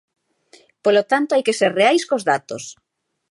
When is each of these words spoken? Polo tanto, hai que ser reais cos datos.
Polo 0.83 1.03
tanto, 1.11 1.31
hai 1.33 1.43
que 1.47 1.57
ser 1.59 1.71
reais 1.79 2.03
cos 2.09 2.23
datos. 2.31 2.63